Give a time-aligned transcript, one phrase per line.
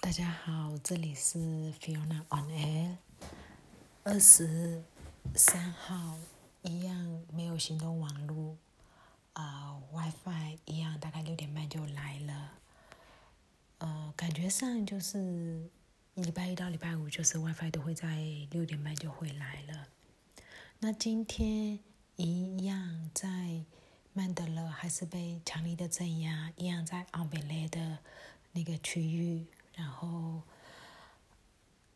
[0.00, 1.38] 大家好，这里是
[1.80, 2.96] Fiona on Air。
[4.04, 4.84] 二十
[5.34, 6.16] 三号
[6.62, 8.56] 一样没有行动网络，
[9.32, 12.52] 啊，WiFi 一样，大概六点半就来了。
[13.78, 15.68] 呃，感觉上就是
[16.14, 19.88] 礼拜一到礼拜五，就是 WiFi 都会在六点半就会来了。
[20.78, 21.80] 那今天
[22.14, 23.64] 一样在
[24.12, 27.98] 曼德勒还是被强力的镇压，一样在奥比雷的
[28.52, 29.44] 那个区域。
[29.78, 30.42] 然后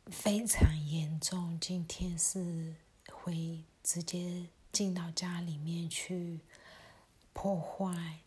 [0.06, 2.76] 非常严重，今天是
[3.10, 6.38] 会直接进到家里面去
[7.32, 8.20] 破坏，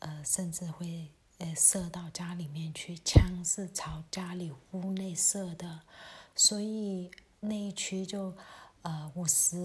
[0.00, 5.82] 呃，甚至会呃射到家里面去，枪是朝家里屋内射的，
[6.34, 8.36] 所以那一区就
[8.82, 9.56] 呃五十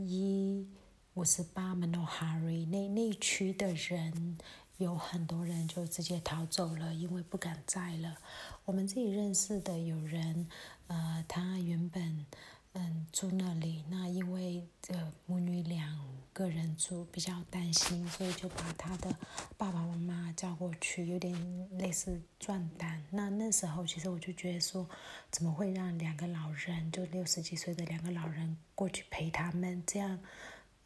[0.00, 0.68] 一、
[1.14, 4.36] 五十八门诺哈瑞那那区的人。
[4.80, 8.16] 有很多人就直接逃走了，因为不敢在了。
[8.64, 10.48] 我们自己认识的有人，
[10.86, 12.24] 呃，他原本
[12.72, 16.00] 嗯住那里，那因为呃母女两
[16.32, 19.14] 个人住比较担心，所以就把他的
[19.58, 21.36] 爸爸妈妈叫过去，有点
[21.76, 23.04] 类似壮胆。
[23.10, 24.88] 那那时候其实我就觉得说，
[25.30, 29.82] 怎么会让两个老人，就六十几岁的两个老人过去陪他们？
[29.86, 30.18] 这样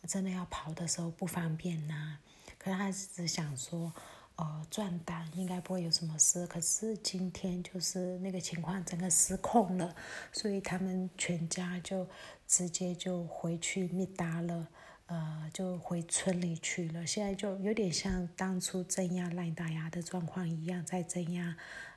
[0.09, 2.19] 真的要跑的时候不方便呐。
[2.65, 3.93] 可能他只想说，
[4.37, 6.47] 呃，转单应该不会有什么事。
[6.47, 9.95] 可是今天就是那个情况整个失控了，
[10.33, 12.09] 所以他们全家就
[12.49, 14.67] 直接就回去密达了，
[15.09, 17.07] 呃，就回村里去了。
[17.07, 21.55] 现在就有点像当初镇压赖大牙的状况一样，在镇压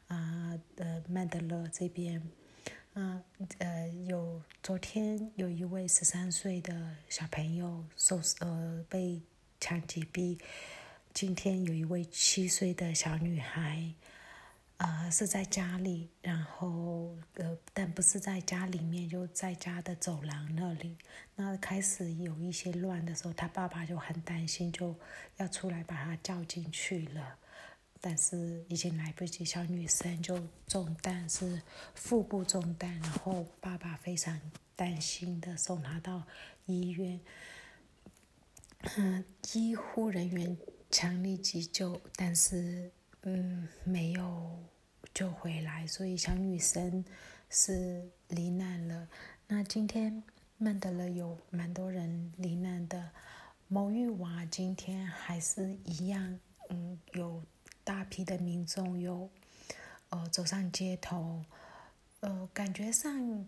[0.10, 2.22] 啊的曼德勒这边，
[2.96, 3.24] 嗯
[3.60, 9.22] 呃，有昨天有一位十三岁的小朋友受呃被。
[9.60, 10.40] 枪击毙。
[11.14, 13.94] 今天有一位七岁的小女孩，
[14.78, 20.96] 呃，是在家里，然后呃，但不是在家里面，就在家的走廊那里。
[21.36, 24.96] 那开始有一些乱的时候，她爸爸就很担心，就
[25.38, 27.38] 要出来把她叫进去了。
[28.00, 31.60] 但是已经来不及，小女生就中弹，是
[31.96, 34.40] 腹部中弹，然后爸爸非常
[34.76, 36.22] 担心的送她到
[36.68, 37.20] 医院。
[38.96, 40.58] 嗯，医护人员
[40.90, 42.90] 强力急救，但是
[43.24, 44.58] 嗯没有
[45.14, 47.04] 救回来，所以小女生
[47.50, 49.08] 是罹难了。
[49.48, 50.24] 那今天
[50.58, 53.12] 曼德勒有蛮多人罹难的，
[53.68, 56.40] 某玉娃今天还是一样，
[56.70, 57.44] 嗯，有
[57.84, 59.30] 大批的民众有
[60.10, 61.44] 呃走上街头，
[62.22, 63.46] 呃，感觉上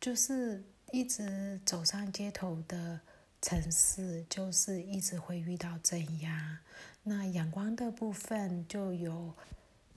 [0.00, 3.00] 就是一直走上街头的。
[3.40, 6.58] 城市就是一直会遇到镇压，
[7.04, 9.32] 那阳光的部分就有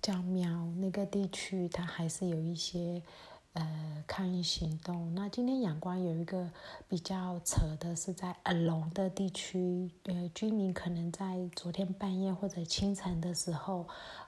[0.02, 3.02] 叫苗那个地区，它还是有一些
[3.52, 5.14] 呃抗议行动。
[5.14, 6.50] 那今天阳光有一个
[6.88, 13.86] 比较扯的是在耳龙的地区，呃，居民可能在昨天半夜或者清晨的时候，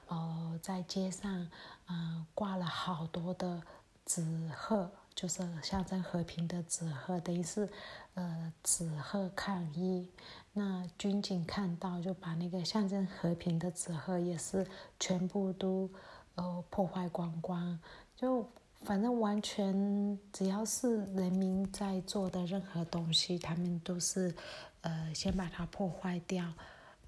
[0.08, 1.48] 呃，在街上
[1.88, 3.62] 嗯挂了好多的
[4.04, 4.22] 纸
[4.54, 4.90] 鹤。
[5.16, 7.68] 就是象征和平的纸鹤，等于是，
[8.14, 10.06] 呃，纸鹤抗议。
[10.52, 14.64] 那军警看到，就把那个象征和平的纸鹤也是
[15.00, 15.90] 全部都，
[16.34, 17.78] 呃，破坏光光。
[18.14, 18.46] 就
[18.82, 24.34] 反正完全只要是人民在做的任何东西，他们都是，
[24.82, 26.44] 呃，先把它破坏掉，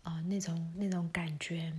[0.02, 1.70] 啊，那种那种感觉。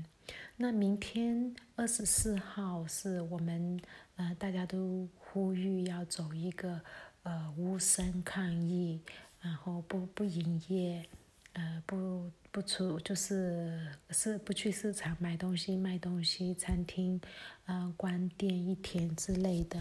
[0.61, 3.79] 那明天二十四号是我们，
[4.17, 6.81] 呃，大家都呼吁要走一个，
[7.23, 8.99] 呃，无声抗议，
[9.39, 11.07] 然后不不营业，
[11.53, 12.29] 呃，不。
[12.51, 17.21] 不出就是是不去市场买东西卖东西，餐厅，
[17.65, 19.79] 呃，关店一天之类的。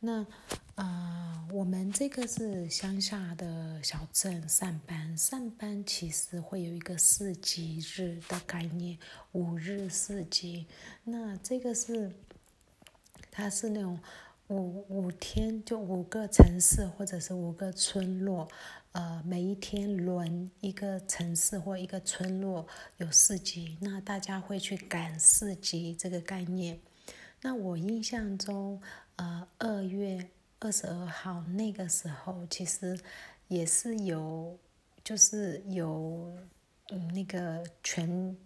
[0.00, 0.24] 那
[0.76, 8.98] 呃，我们这个是乡下的小镇，上班上班其实会有一个四级日的概念，
[9.32, 10.66] 五日四级。
[11.02, 12.12] 那这个是，
[13.30, 13.98] 它是那种。
[14.48, 18.46] 五五天就五个城市或者是五个村落，
[18.92, 22.66] 呃，每一天轮一个城市或一个村落
[22.98, 26.78] 有四级，那大家会去赶四级这个概念。
[27.40, 28.80] 那我印象中，
[29.16, 32.98] 呃，二月二十二号那个时候，其实
[33.48, 34.58] 也是有，
[35.02, 36.30] 就是有，
[36.90, 38.36] 嗯，那个全。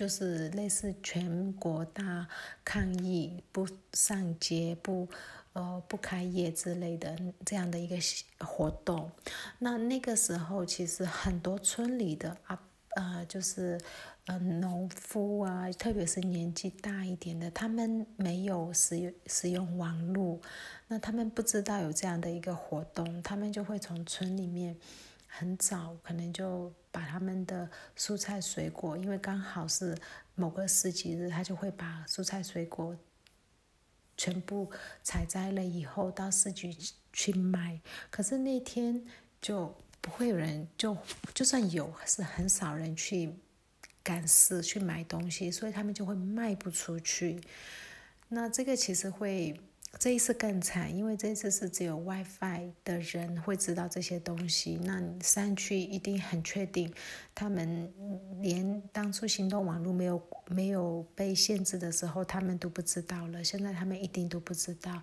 [0.00, 2.26] 就是类似全国大
[2.64, 5.06] 抗议，不上街，不
[5.52, 7.14] 呃不开业之类的
[7.44, 7.98] 这样的一个
[8.38, 9.10] 活动。
[9.58, 12.58] 那那个时候，其实很多村里的啊
[12.96, 13.78] 呃就是
[14.24, 20.40] 呃农夫啊，特别是年纪大一点的，他们没有使用使用网络，
[20.88, 24.74] 那他们不知道有这样的一个活动，他们就会从村里面
[25.30, 29.96] 很早，可能就把他们的蔬菜水果，因为刚好是
[30.34, 32.96] 某个十几日，他就会把蔬菜水果
[34.16, 34.70] 全部
[35.02, 36.76] 采摘了以后到市局
[37.12, 37.80] 去卖，
[38.10, 39.04] 可是那天
[39.40, 39.74] 就。
[40.02, 40.96] 不会有人就
[41.34, 43.30] 就算有是很少人去
[44.02, 47.38] 赶市去买东西，所以他们就会卖不出去。
[48.28, 49.60] 那这个其实会
[49.98, 54.80] 这一次更惨，因为这次是只有 WiFi 的人会知道这些东西。
[54.84, 56.92] 那山区一定很确定，
[57.34, 57.92] 他们
[58.40, 63.44] 连当初行动网络没有没有被限制的时候，他们都不知道了。
[63.44, 65.02] 现在他们一定都不知道，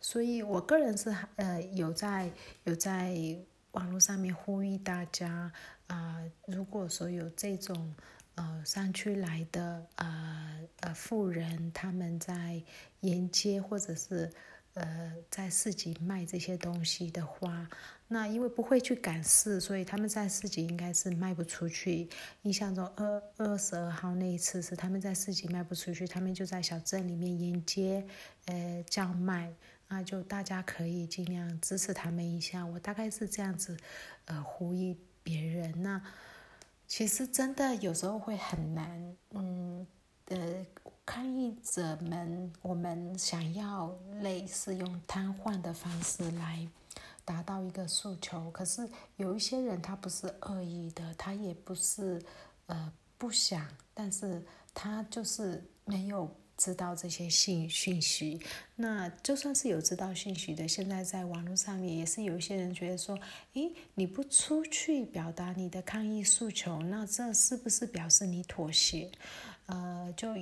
[0.00, 2.30] 所以我个人是呃有在
[2.64, 3.38] 有在。
[3.72, 5.52] 网络上面呼吁大家
[5.88, 7.94] 啊，如果说有这种
[8.38, 12.62] 呃山区来的呃呃富人，他们在
[13.00, 14.30] 沿街或者是
[14.74, 17.68] 呃在市集卖这些东西的话，
[18.06, 22.08] 那因为不会去赶市，所以他们在市集应该是卖不出去。
[22.42, 28.06] 印象中二二十二号那一次是他们在市集卖不出去，他们就在小镇里面沿街
[28.46, 29.52] 呃叫卖。
[29.90, 33.74] 那就大家可以尽量支持他们一下，我大概是这样子，
[34.26, 35.82] 呃，呼吁别人。
[35.82, 35.98] 那
[36.88, 39.86] 其实真的有时候会很难，嗯，
[40.24, 40.66] 呃，
[41.04, 46.66] 抗议者们，我们想要类似用瘫痪的方式来
[47.26, 52.20] 达到一个诉求，可是有一些人他不是恶意的，他也不是
[52.66, 54.42] 呃不想，但是
[54.72, 56.28] 他就是没有。
[56.58, 58.38] 知道这些信讯息，
[58.74, 63.16] 那就算是有知道讯息的，现在在网络上面也是有一些人觉得说，
[63.54, 69.08] 诶，你不出去表达你的抗议诉求，那这是不是表示你妥协？
[69.66, 70.34] 呃，就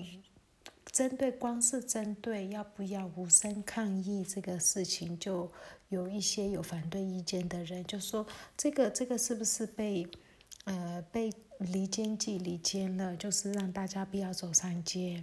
[0.90, 5.52] 针对光是针对要不要无声抗议这个事情，就
[5.90, 8.26] 有一些有反对意见的人就说，
[8.56, 10.08] 这个这个是不是被
[10.64, 13.14] 呃被离间计离间了？
[13.18, 15.22] 就是让大家不要走上街。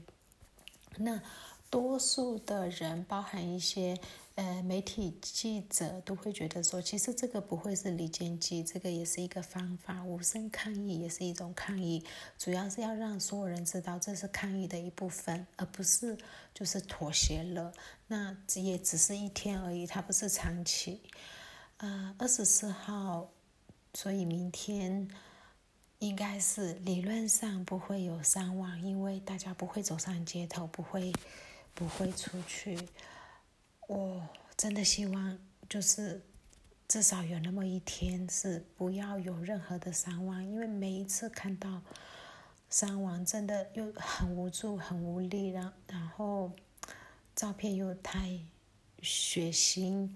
[0.98, 1.22] 那
[1.69, 3.98] 多数的人，包含一些
[4.36, 12.04] 呃媒体记者，都会觉得说，其实这个不会是离间计，这个也是一个方法，无声抗议也是一种抗议，
[12.38, 16.16] 主要是要让所有人知道这是抗议的一部分，而不是
[16.54, 17.74] 就是妥协了。
[18.07, 21.01] 那也只是一天而已，它不是长期。
[21.78, 23.30] 呃，二十四号，
[23.96, 25.10] 所以明天。
[26.03, 31.13] 应该是理论上不会有伤亡，因为大家不会走上街头，不会
[31.73, 32.77] 不会出去。
[33.88, 34.27] 我
[34.57, 35.39] 真的希望
[35.69, 36.21] 就是
[36.89, 41.81] 至少有那么一天是不要有任何的伤亡，因为每一次看到
[42.69, 46.51] 伤亡，真的又很无助、很无力，然然后
[47.33, 48.38] 照片又太
[49.01, 50.09] 血腥，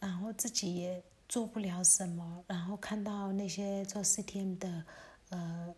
[0.00, 1.04] 然后自己也。
[1.28, 4.84] 做不了什么，然后看到那些做 CTM 的
[5.30, 5.74] 呃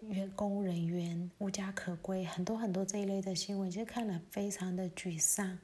[0.00, 5.56] 员工人员无家可归，很多很多这一类的新闻，其实看了非常的沮丧，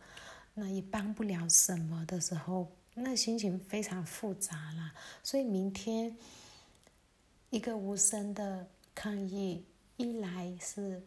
[0.55, 4.95] 那也帮不了什么的时候，那心情非常复杂啦。
[5.25, 6.17] 所以明天
[7.51, 9.65] 一个无声的抗议，
[9.97, 11.03] 一来是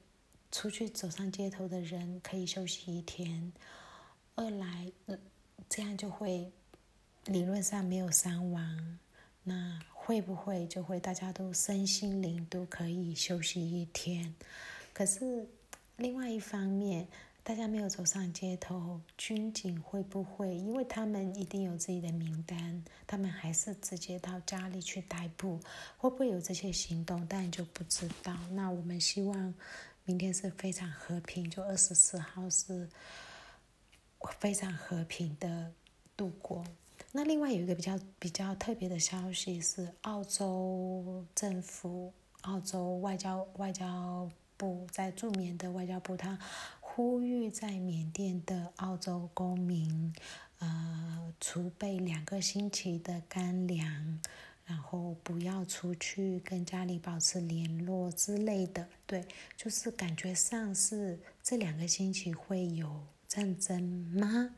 [0.52, 3.54] 出去走上街头的人可以休息一天，
[4.36, 4.92] 二来
[5.70, 6.52] 这样就会。
[7.26, 9.00] 理论上没有伤亡，
[9.44, 14.34] 那会不会就会大家都身心灵都可以休息一天？
[14.92, 15.48] 可是
[15.98, 17.08] 另外一方面，
[17.44, 20.56] 大家没有走上街头，军警会不会？
[20.56, 25.60] 因为他们一定有自己的名单，他们还是直接到家里去逮捕，
[25.98, 27.26] 会不会有这些行动？
[27.30, 28.36] 但就不知道。
[28.52, 29.54] 那我们希望
[30.06, 32.90] 明天是非常和平，就二十四号是
[34.40, 35.72] 非常和平的
[36.18, 36.66] 度过。
[37.14, 46.40] 那另外有一个比较比较特别的消息是，澳洲政府、澳洲外交外交部在驻缅的外交部，他
[46.80, 50.14] 呼吁在缅甸的澳洲公民，
[50.60, 54.20] 呃，储备两个星期的干粮，
[54.66, 58.88] 然后不要出去跟家里保持联络之类的。
[59.06, 59.26] 对，
[59.58, 63.82] 就是感觉上是这两个星期会有战争
[64.14, 64.56] 吗？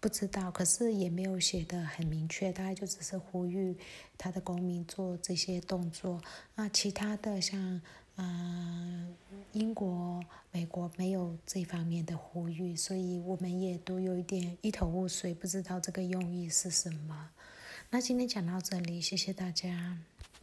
[0.00, 3.76] 不知道，可是也没有写的很明确，大概就只是呼吁
[4.16, 6.18] 他的公民做这些动作。
[6.54, 7.82] 那其他的像，
[8.16, 9.14] 嗯，
[9.52, 17.30] 英国、美国没有这方面的呼吁，所以我们也都有一点一头雾水，不知道这个用意是什么。
[17.90, 19.98] 那今天讲到这里，谢谢大家。